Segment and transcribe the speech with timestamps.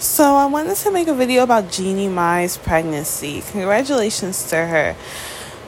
[0.00, 3.42] So, I wanted to make a video about Jeannie Mai's pregnancy.
[3.50, 4.92] Congratulations to her.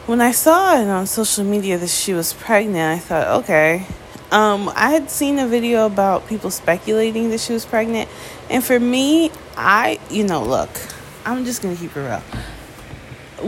[0.06, 3.87] When I saw it on social media that she was pregnant, I thought, okay.
[4.30, 8.08] Um, I had seen a video about people speculating that she was pregnant,
[8.48, 10.71] and for me, I, you know, look,
[11.25, 12.23] I'm just gonna keep it real.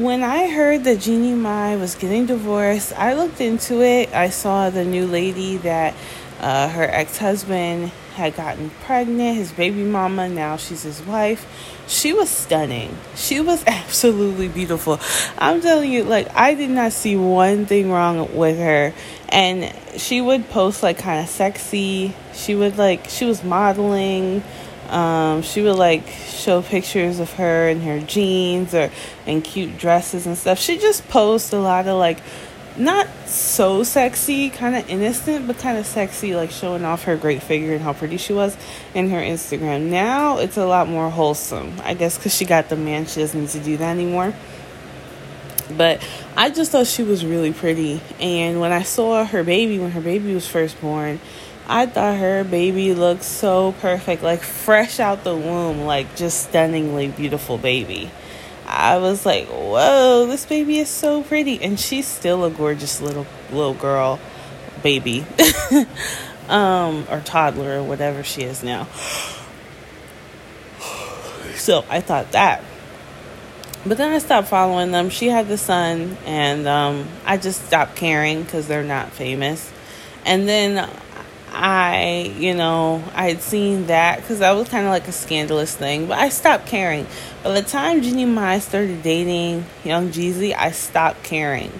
[0.02, 4.12] When I heard that Jeannie Mai was getting divorced, I looked into it.
[4.12, 5.94] I saw the new lady that
[6.40, 11.46] uh, her ex husband had gotten pregnant, his baby mama, now she's his wife.
[11.88, 12.96] She was stunning.
[13.14, 15.00] She was absolutely beautiful.
[15.38, 18.92] I'm telling you, like, I did not see one thing wrong with her.
[19.28, 22.14] And she would post, like, kind of sexy.
[22.34, 24.42] She would, like, she was modeling.
[24.92, 28.90] Um, she would like show pictures of her in her jeans or
[29.24, 30.58] in cute dresses and stuff.
[30.58, 32.18] She just posts a lot of like
[32.76, 37.42] not so sexy, kind of innocent, but kind of sexy, like showing off her great
[37.42, 38.56] figure and how pretty she was
[38.94, 39.90] in her Instagram.
[39.90, 43.06] Now it's a lot more wholesome, I guess, because she got the man.
[43.06, 44.34] She doesn't need to do that anymore.
[45.76, 46.06] But
[46.36, 48.00] I just thought she was really pretty.
[48.20, 51.20] And when I saw her baby, when her baby was first born,
[51.66, 57.08] I thought her baby looked so perfect, like fresh out the womb, like just stunningly
[57.08, 58.10] beautiful baby.
[58.82, 61.62] I was like, whoa, this baby is so pretty.
[61.62, 64.18] And she's still a gorgeous little little girl,
[64.82, 65.24] baby.
[66.48, 68.88] um, or toddler or whatever she is now.
[71.54, 72.64] So I thought that.
[73.86, 75.10] But then I stopped following them.
[75.10, 79.70] She had the son, and um, I just stopped caring because they're not famous.
[80.24, 80.88] And then
[81.54, 85.76] I, you know, I had seen that because that was kind of like a scandalous
[85.76, 87.06] thing, but I stopped caring.
[87.42, 91.70] By the time Jeannie Mai started dating Young Jeezy, I stopped caring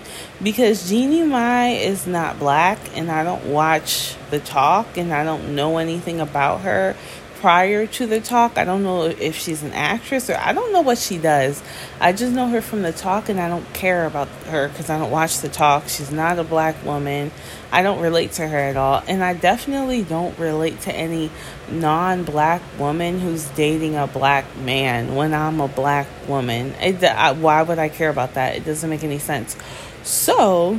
[0.42, 5.54] because Jeannie Mai is not black and I don't watch the talk and I don't
[5.54, 6.94] know anything about her
[7.42, 8.56] prior to the talk.
[8.56, 11.60] I don't know if she's an actress or I don't know what she does.
[12.00, 14.96] I just know her from the talk and I don't care about her because I
[14.96, 15.88] don't watch the talk.
[15.88, 17.32] She's not a black woman.
[17.72, 19.02] I don't relate to her at all.
[19.08, 21.32] And I definitely don't relate to any
[21.68, 26.76] non black woman who's dating a black man when I'm a black woman.
[26.80, 28.54] It, I, why would I care about that?
[28.54, 29.56] It doesn't make any sense.
[30.04, 30.78] So,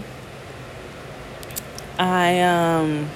[2.00, 3.10] I, um,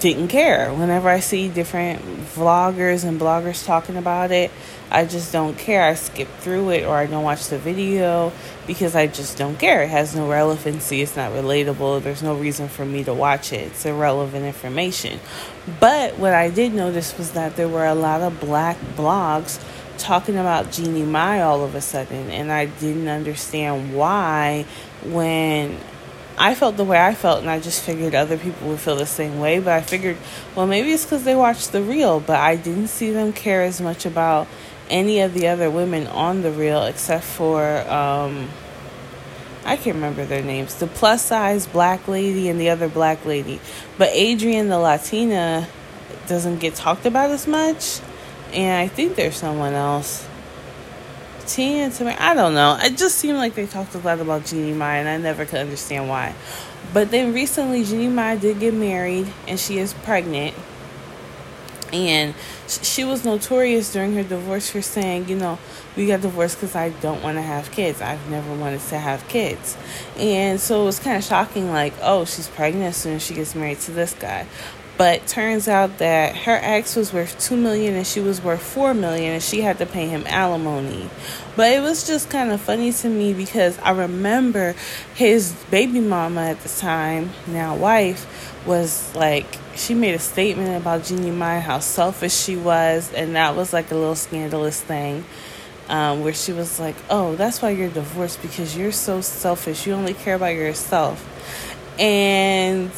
[0.00, 0.72] didn't care.
[0.72, 2.02] Whenever I see different
[2.34, 4.50] vloggers and bloggers talking about it,
[4.90, 5.84] I just don't care.
[5.84, 8.32] I skip through it or I don't watch the video
[8.66, 9.82] because I just don't care.
[9.82, 11.00] It has no relevancy.
[11.02, 12.02] It's not relatable.
[12.02, 13.68] There's no reason for me to watch it.
[13.68, 15.20] It's irrelevant information.
[15.78, 19.62] But what I did notice was that there were a lot of black blogs
[19.98, 24.64] talking about Jeannie Mai all of a sudden, and I didn't understand why
[25.04, 25.78] when
[26.42, 29.04] I felt the way I felt, and I just figured other people would feel the
[29.04, 29.60] same way.
[29.60, 30.16] But I figured,
[30.56, 33.78] well, maybe it's because they watched the real, but I didn't see them care as
[33.78, 34.48] much about
[34.88, 38.48] any of the other women on the real except for, um,
[39.66, 43.60] I can't remember their names, the plus size black lady and the other black lady.
[43.98, 45.68] But Adrienne, the Latina,
[46.26, 48.00] doesn't get talked about as much.
[48.54, 50.26] And I think there's someone else.
[51.50, 52.12] Tina to me.
[52.12, 52.78] I don't know.
[52.80, 55.58] It just seemed like they talked a lot about Jeannie Mai, and I never could
[55.58, 56.34] understand why.
[56.94, 60.54] But then recently, Jeannie Mai did get married, and she is pregnant.
[61.92, 62.36] And
[62.68, 65.58] she was notorious during her divorce for saying, you know,
[65.96, 68.00] we got divorced because I don't want to have kids.
[68.00, 69.76] I've never wanted to have kids.
[70.16, 73.34] And so it was kind of shocking, like, oh, she's pregnant as soon as she
[73.34, 74.46] gets married to this guy
[75.00, 78.92] but turns out that her ex was worth 2 million and she was worth 4
[78.92, 81.08] million and she had to pay him alimony.
[81.56, 84.74] But it was just kind of funny to me because i remember
[85.14, 91.04] his baby mama at the time now wife was like she made a statement about
[91.04, 95.24] Jeannie Mai how selfish she was and that was like a little scandalous thing
[95.88, 99.86] um, where she was like oh that's why you're divorced because you're so selfish.
[99.86, 101.26] You only care about yourself.
[101.98, 102.92] And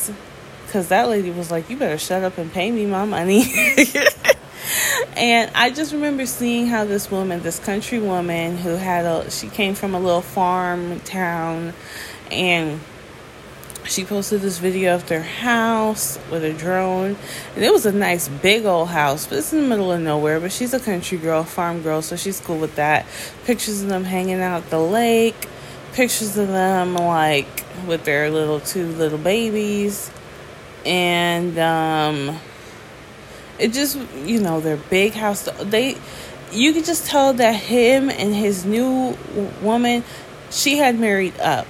[0.72, 3.44] because that lady was like, "You better shut up and pay me my money."
[5.18, 9.48] and I just remember seeing how this woman, this country woman who had a, she
[9.48, 11.74] came from a little farm town,
[12.30, 12.80] and
[13.84, 17.18] she posted this video of their house with a drone.
[17.54, 20.38] And it was a nice big old house but it's in the middle of nowhere
[20.38, 23.04] but she's a country girl farm girl so she's cool with that.
[23.44, 25.48] Pictures of them hanging out at the lake
[25.92, 30.10] pictures of them like with their little two little babies
[30.84, 32.38] and um,
[33.58, 35.96] it just you know their big house they
[36.52, 39.16] you could just tell that him and his new
[39.62, 40.04] woman
[40.50, 41.66] she had married up.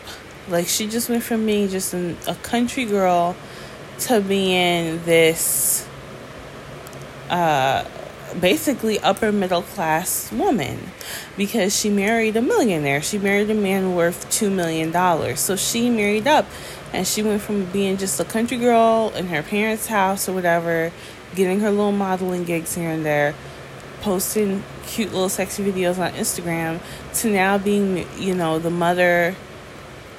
[0.48, 3.36] Like she just went from being just an, a country girl
[4.00, 5.86] to being this
[7.30, 7.84] uh
[8.40, 10.90] basically upper middle class woman
[11.36, 13.02] because she married a millionaire.
[13.02, 15.36] She married a man worth $2 million.
[15.36, 16.46] So she married up
[16.92, 20.92] and she went from being just a country girl in her parents' house or whatever,
[21.34, 23.34] getting her little modeling gigs here and there,
[24.00, 26.80] posting cute little sexy videos on Instagram,
[27.14, 29.34] to now being, you know, the mother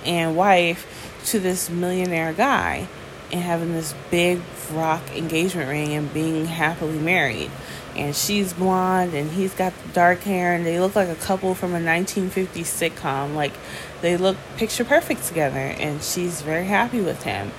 [0.06, 2.88] and wife to this millionaire guy
[3.33, 4.39] and having this big
[4.71, 7.50] rock engagement ring and being happily married.
[7.95, 11.74] And she's blonde and he's got dark hair and they look like a couple from
[11.74, 13.33] a 1950s sitcom.
[13.33, 13.53] Like
[14.01, 17.51] they look picture perfect together and she's very happy with him.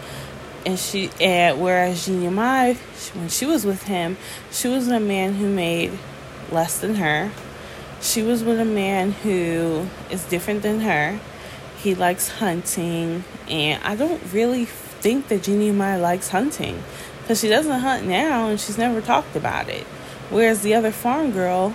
[0.64, 2.74] And she and whereas Jeannie Mai
[3.14, 4.16] when she was with him
[4.50, 5.98] she was with a man who made
[6.52, 7.32] less than her.
[8.00, 11.18] She was with a man who is different than her
[11.84, 16.82] he likes hunting and I don't really think that Jeannie Mai likes hunting
[17.22, 19.86] because she doesn't hunt now and she's never talked about it
[20.30, 21.74] Whereas the other farm girl,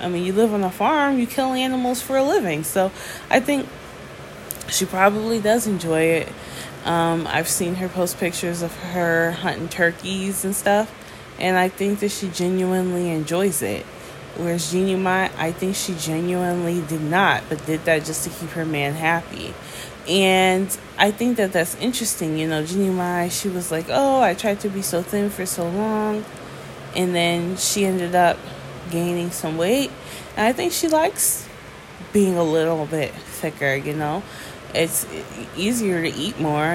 [0.00, 2.62] I mean, you live on a farm, you kill animals for a living.
[2.64, 2.92] So
[3.28, 3.68] I think
[4.68, 6.28] she probably does enjoy it.
[6.84, 10.90] Um, I've seen her post pictures of her hunting turkeys and stuff,
[11.38, 13.84] and I think that she genuinely enjoys it.
[14.38, 18.50] Whereas Jeannie Mai, I think she genuinely did not, but did that just to keep
[18.50, 19.52] her man happy.
[20.08, 22.38] And I think that that's interesting.
[22.38, 25.44] You know, Jeannie Mai, she was like, oh, I tried to be so thin for
[25.44, 26.24] so long
[26.96, 28.38] and then she ended up
[28.90, 29.90] gaining some weight.
[30.36, 31.48] And I think she likes
[32.12, 34.22] being a little bit thicker, you know.
[34.74, 35.06] It's
[35.56, 36.74] easier to eat more.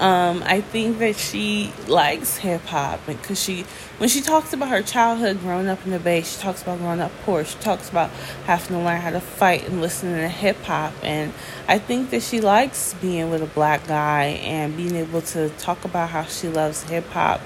[0.00, 3.64] um, I think that she likes hip hop because she,
[3.98, 7.00] when she talks about her childhood growing up in the Bay, she talks about growing
[7.00, 7.44] up poor.
[7.44, 8.10] She talks about
[8.46, 10.92] having to learn how to fight and listening to hip hop.
[11.02, 11.32] And
[11.68, 15.84] I think that she likes being with a black guy and being able to talk
[15.84, 17.40] about how she loves hip hop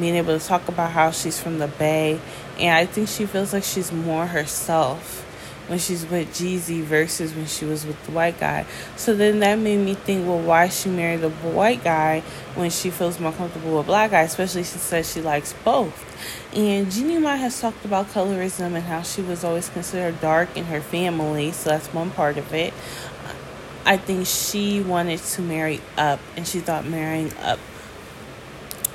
[0.00, 2.20] being able to talk about how she's from the Bay.
[2.58, 5.26] And I think she feels like she's more herself
[5.68, 8.66] when she's with Jeezy versus when she was with the white guy.
[8.96, 12.20] So then that made me think, well, why she married the white guy
[12.54, 16.08] when she feels more comfortable with black guy, especially she says she likes both.
[16.54, 20.66] And Jeannie Mai has talked about colorism and how she was always considered dark in
[20.66, 22.74] her family, so that's one part of it.
[23.84, 27.58] I think she wanted to marry up, and she thought marrying up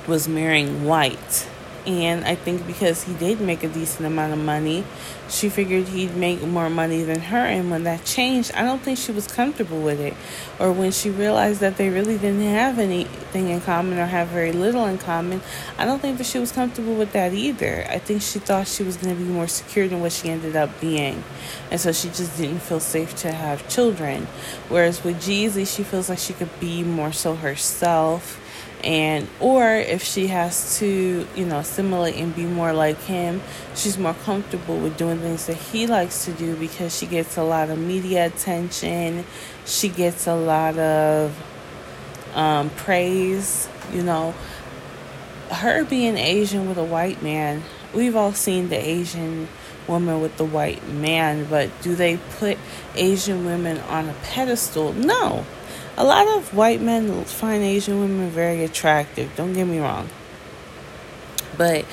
[0.07, 1.47] was marrying white.
[1.87, 4.83] And I think because he did make a decent amount of money,
[5.29, 7.37] she figured he'd make more money than her.
[7.37, 10.13] And when that changed, I don't think she was comfortable with it.
[10.59, 14.51] Or when she realized that they really didn't have anything in common or have very
[14.51, 15.41] little in common,
[15.77, 17.87] I don't think that she was comfortable with that either.
[17.89, 20.57] I think she thought she was going to be more secure than what she ended
[20.57, 21.23] up being.
[21.71, 24.27] And so she just didn't feel safe to have children.
[24.67, 28.41] Whereas with Jeezy, she feels like she could be more so herself
[28.83, 33.41] and or if she has to you know assimilate and be more like him
[33.75, 37.44] she's more comfortable with doing things that he likes to do because she gets a
[37.44, 39.25] lot of media attention.
[39.65, 41.35] She gets a lot of
[42.35, 44.33] um, praise you know.
[45.50, 47.63] Her being asian with a white man
[47.94, 49.47] we've all seen the asian
[49.88, 52.57] woman with the white man but do they put
[52.95, 54.91] asian women on a pedestal?
[54.91, 55.45] No
[55.97, 60.07] a lot of white men find Asian women very attractive, don't get me wrong.
[61.57, 61.85] But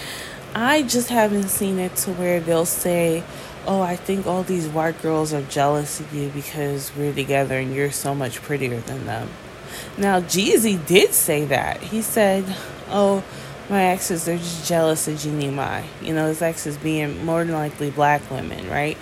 [0.55, 3.25] I just haven't seen it to where they'll say,
[3.67, 7.75] Oh, I think all these white girls are jealous of you because we're together and
[7.75, 9.31] you're so much prettier than them.
[9.97, 11.81] Now, Jeezy did say that.
[11.81, 12.45] He said,
[12.91, 13.25] Oh,
[13.71, 15.85] my exes, they're just jealous of Jeannie Mai.
[16.03, 18.99] You know, his exes being more than likely black women, right?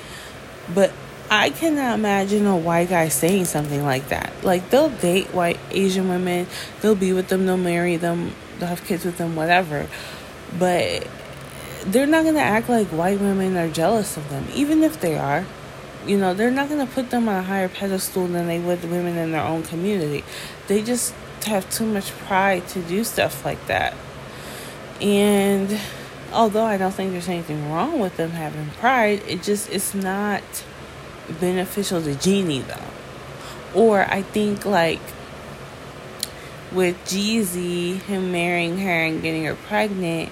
[0.72, 0.92] But
[1.34, 4.30] I cannot imagine a white guy saying something like that.
[4.44, 6.46] Like they'll date white Asian women,
[6.82, 9.88] they'll be with them, they'll marry them, they'll have kids with them, whatever.
[10.58, 11.06] But
[11.86, 15.46] they're not gonna act like white women are jealous of them, even if they are.
[16.06, 19.16] You know, they're not gonna put them on a higher pedestal than they would women
[19.16, 20.24] in their own community.
[20.66, 21.14] They just
[21.46, 23.94] have too much pride to do stuff like that.
[25.00, 25.80] And
[26.30, 30.42] although I don't think there's anything wrong with them having pride, it just it's not
[31.40, 32.78] beneficial to Jeannie though.
[33.74, 35.00] Or I think like
[36.72, 40.30] with Jeezy, him marrying her and getting her pregnant,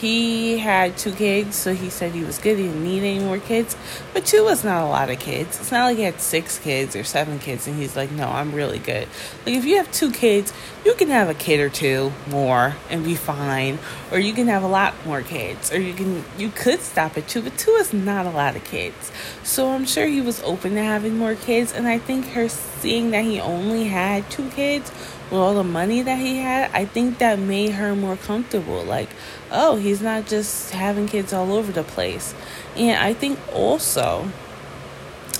[0.00, 2.56] he had two kids, so he said he was good.
[2.56, 3.76] He didn't need any more kids.
[4.14, 5.58] But two was not a lot of kids.
[5.58, 8.52] It's not like he had six kids or seven kids, and he's like, no, I'm
[8.52, 9.08] really good.
[9.44, 10.52] Like, if you have two kids,
[10.84, 13.80] you can have a kid or two more and be fine.
[14.12, 15.72] Or you can have a lot more kids.
[15.72, 18.62] Or you can, you could stop at two, but two is not a lot of
[18.62, 19.10] kids.
[19.42, 21.72] So I'm sure he was open to having more kids.
[21.72, 24.92] And I think her seeing that he only had two kids
[25.30, 28.82] with all the money that he had, I think that made her more comfortable.
[28.82, 29.10] Like,
[29.50, 32.34] oh, he's not just having kids all over the place.
[32.76, 34.30] And I think also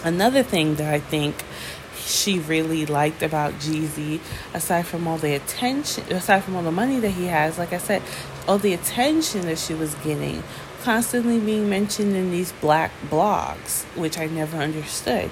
[0.04, 1.44] another thing that I think
[2.08, 4.20] she really liked about Jeezy,
[4.54, 7.78] aside from all the attention, aside from all the money that he has, like I
[7.78, 8.02] said,
[8.46, 10.42] all the attention that she was getting,
[10.82, 15.30] constantly being mentioned in these black blogs, which I never understood.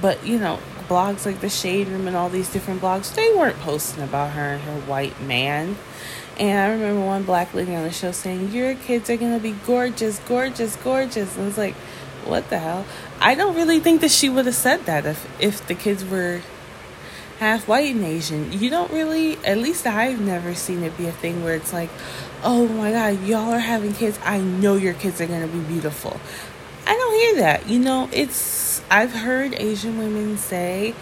[0.00, 3.58] But you know, blogs like the Shade Room and all these different blogs, they weren't
[3.60, 5.76] posting about her and her white man.
[6.38, 9.52] And I remember one black lady on the show saying, Your kids are gonna be
[9.66, 11.36] gorgeous, gorgeous, gorgeous.
[11.36, 11.74] And it's like,
[12.24, 12.84] what the hell?
[13.20, 16.42] I don't really think that she would have said that if if the kids were
[17.38, 18.52] half white and Asian.
[18.52, 21.88] You don't really, at least I've never seen it be a thing where it's like,
[22.42, 24.18] oh my God, y'all are having kids.
[24.24, 26.20] I know your kids are gonna be beautiful.
[26.86, 27.68] I don't hear that.
[27.68, 28.36] You know, it's
[28.90, 30.94] I've heard Asian women say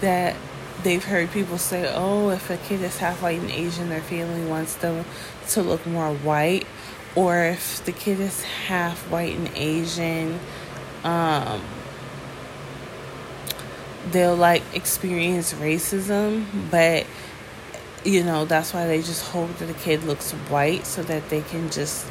[0.00, 0.34] that
[0.82, 4.48] they've heard people say, oh, if a kid is half white and Asian, their family
[4.48, 5.04] wants them
[5.48, 6.66] to look more white.
[7.14, 10.40] Or if the kid is half white and Asian,
[11.04, 11.62] um,
[14.10, 17.06] they'll like experience racism, but
[18.04, 21.40] you know, that's why they just hope that the kid looks white so that they
[21.40, 22.06] can just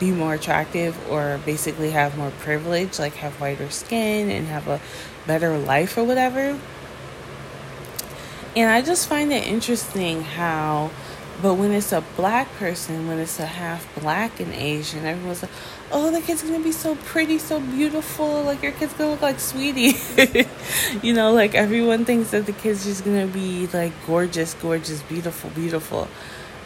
[0.00, 4.80] be more attractive or basically have more privilege, like have whiter skin and have a
[5.26, 6.58] better life or whatever.
[8.56, 10.90] And I just find it interesting how,
[11.40, 15.52] but when it's a black person, when it's a half black and Asian, everyone's like,
[15.92, 18.42] oh, the kid's gonna be so pretty, so beautiful.
[18.42, 20.48] Like, your kid's gonna look like Saweetie.
[21.04, 25.50] you know, like everyone thinks that the kid's just gonna be like gorgeous, gorgeous, beautiful,
[25.50, 26.08] beautiful.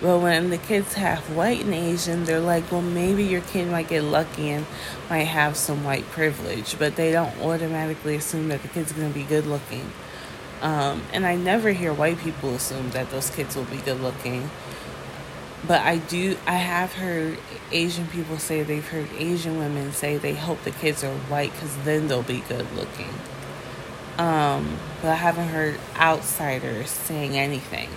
[0.01, 3.89] But when the kid's half white and Asian, they're like, well, maybe your kid might
[3.89, 4.67] get lucky and
[5.09, 9.23] might have some white privilege, but they don't automatically assume that the kid's gonna be
[9.23, 9.93] good looking.
[10.61, 14.51] Um, and I never hear white people assume that those kids will be good looking.
[15.67, 17.39] But I do, I have heard
[17.73, 21.77] Asian people say they've heard Asian women say they hope the kids are white because
[21.85, 23.09] then they'll be good looking.
[24.19, 27.89] Um, but I haven't heard outsiders saying anything.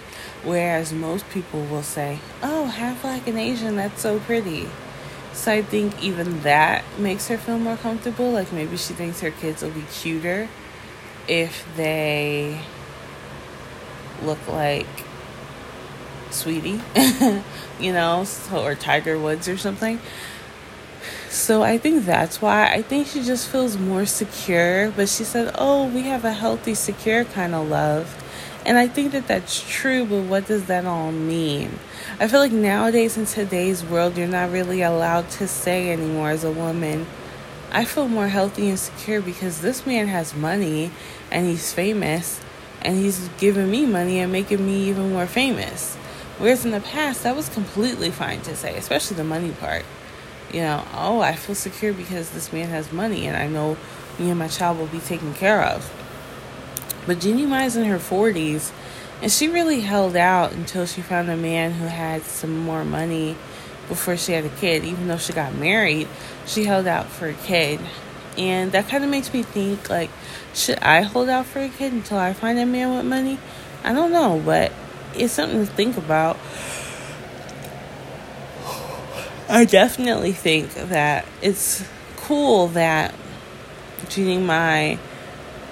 [0.44, 4.70] Whereas most people will say, oh, half black and Asian, that's so pretty.
[5.34, 8.32] So I think even that makes her feel more comfortable.
[8.32, 10.50] Like maybe she thinks her kids will be cuter
[11.28, 12.62] if they
[14.24, 14.88] look like
[16.30, 16.82] Saweetie,
[17.80, 20.00] you know, or Tiger Woods or something.
[21.38, 22.74] So I think that's why.
[22.74, 24.90] I think she just feels more secure.
[24.90, 28.24] But she said, oh, we have a healthy, secure kind of love.
[28.66, 31.80] And I think that that's true, but what does that all mean?
[32.20, 36.44] I feel like nowadays in today's world, you're not really allowed to say anymore as
[36.44, 37.06] a woman
[37.72, 40.90] I feel more healthy and secure because this man has money
[41.30, 42.40] and he's famous
[42.82, 45.96] and he's giving me money and making me even more famous.
[46.38, 49.84] Whereas in the past, that was completely fine to say, especially the money part.
[50.54, 53.78] You know, oh, I feel secure because this man has money and I know
[54.18, 55.92] me and my child will be taken care of.
[57.06, 58.72] But Jeannie Mai's in her 40s
[59.22, 63.36] and she really held out until she found a man who had some more money
[63.88, 64.84] before she had a kid.
[64.84, 66.08] Even though she got married,
[66.46, 67.80] she held out for a kid.
[68.38, 70.12] And that kind of makes me think like,
[70.54, 73.40] should I hold out for a kid until I find a man with money?
[73.84, 74.72] I don't know, but
[75.16, 76.38] it's something to think about.
[79.50, 81.88] I definitely think that it's
[82.18, 83.16] cool that
[84.10, 85.00] Jeannie Mai,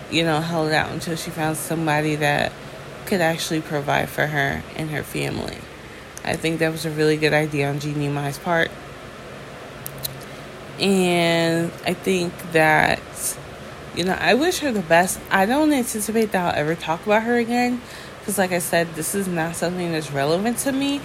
[0.09, 2.53] you know, held out until she found somebody that
[3.05, 5.57] could actually provide for her and her family.
[6.23, 8.71] I think that was a really good idea on Jeannie Mai's part.
[10.79, 12.99] And I think that,
[13.93, 15.19] you know, I wish her the best.
[15.29, 17.81] I don't anticipate that I'll ever talk about her again.
[18.19, 21.01] Because, like I said, this is not something that's relevant to me.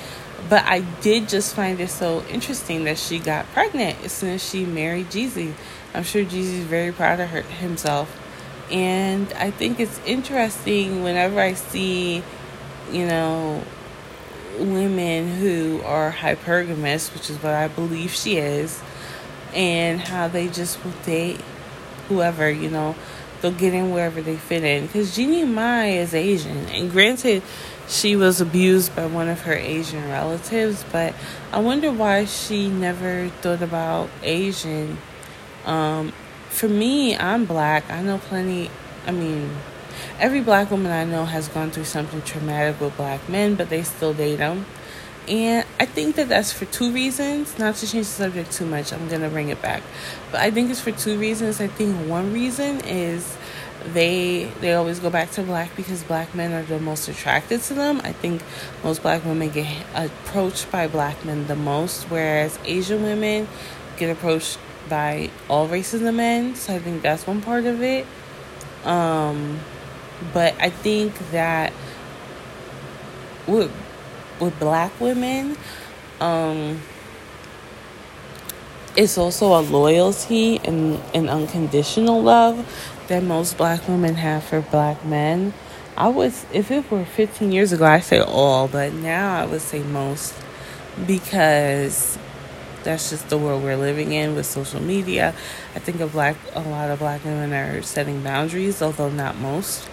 [0.49, 4.49] But I did just find it so interesting that she got pregnant as soon as
[4.49, 5.52] she married Jeezy.
[5.94, 8.16] I'm sure Jeezy's very proud of her, himself.
[8.70, 12.23] And I think it's interesting whenever I see,
[12.90, 13.64] you know,
[14.59, 18.80] women who are hypergamous, which is what I believe she is,
[19.54, 21.40] and how they just will date
[22.09, 22.94] whoever, you know,
[23.40, 24.87] they'll get in wherever they fit in.
[24.87, 27.42] Because Jeannie Mai is Asian, and granted,
[27.90, 31.12] she was abused by one of her Asian relatives, but
[31.52, 34.97] I wonder why she never thought about Asian.
[35.64, 36.12] Um,
[36.49, 37.90] for me, I'm black.
[37.90, 38.70] I know plenty.
[39.06, 39.56] I mean,
[40.20, 43.82] every black woman I know has gone through something traumatic with black men, but they
[43.82, 44.66] still date them.
[45.28, 47.59] And I think that that's for two reasons.
[47.59, 49.82] Not to change the subject too much, I'm going to bring it back.
[50.30, 51.61] But I think it's for two reasons.
[51.61, 53.37] I think one reason is
[53.87, 57.75] they they always go back to black because black men are the most attracted to
[57.75, 58.00] them.
[58.04, 58.42] I think
[58.84, 63.49] most black women get approached by black men the most, whereas Asian women
[63.96, 64.58] get approached
[64.88, 66.54] by all races of men.
[66.54, 68.06] So I think that's one part of it.
[68.84, 69.60] Um,
[70.34, 71.72] but I think that
[73.46, 73.72] with
[74.40, 75.56] with black women,
[76.20, 76.82] um,
[78.96, 82.66] it's also a loyalty and an unconditional love
[83.11, 85.52] that most black women have for black men.
[85.97, 89.61] I was, if it were 15 years ago, I'd say all, but now I would
[89.61, 90.33] say most
[91.07, 92.17] because
[92.85, 95.35] that's just the world we're living in with social media.
[95.75, 99.88] I think a black, a lot of black women are setting boundaries, although not most.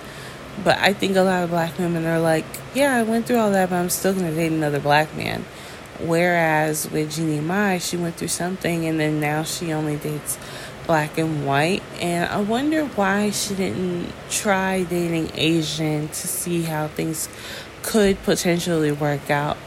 [0.63, 2.45] But I think a lot of black women are like,
[2.75, 5.43] yeah, I went through all that, but I'm still gonna date another black man.
[5.99, 10.37] Whereas with Jeannie Mai, she went through something and then now she only dates
[10.87, 11.83] black and white.
[11.99, 17.29] And I wonder why she didn't try dating Asian to see how things
[17.83, 19.57] could potentially work out.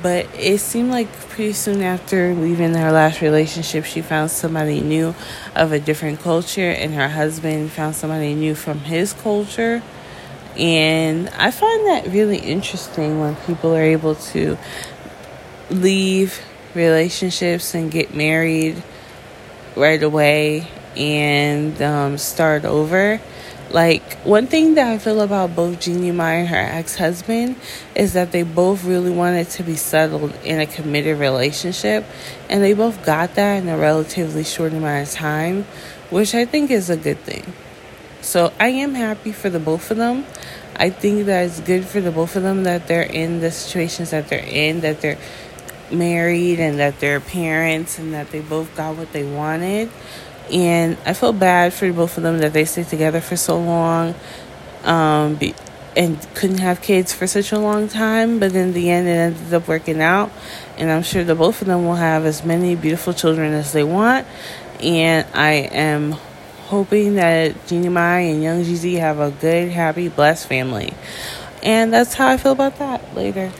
[0.00, 5.14] But it seemed like pretty soon after leaving her last relationship, she found somebody new
[5.56, 9.82] of a different culture, and her husband found somebody new from his culture.
[10.56, 14.56] And I find that really interesting when people are able to
[15.70, 16.40] leave
[16.74, 18.82] relationships and get married
[19.78, 20.66] right away
[20.96, 23.20] and um, start over.
[23.70, 27.56] Like, one thing that I feel about both Jeannie Mai and her ex husband
[27.94, 32.06] is that they both really wanted to be settled in a committed relationship,
[32.48, 35.64] and they both got that in a relatively short amount of time,
[36.08, 37.52] which I think is a good thing.
[38.22, 40.24] So, I am happy for the both of them.
[40.74, 44.10] I think that it's good for the both of them that they're in the situations
[44.10, 45.18] that they're in, that they're
[45.92, 49.90] married and that they're parents and that they both got what they wanted.
[50.50, 54.14] And I feel bad for both of them that they stayed together for so long
[54.84, 55.54] um, be,
[55.96, 58.38] and couldn't have kids for such a long time.
[58.38, 60.30] But in the end, it ended up working out.
[60.76, 63.84] And I'm sure that both of them will have as many beautiful children as they
[63.84, 64.26] want.
[64.80, 66.12] And I am
[66.68, 70.94] hoping that Jeannie Mai and Young Jeezy have a good, happy, blessed family.
[71.62, 73.50] And that's how I feel about that later.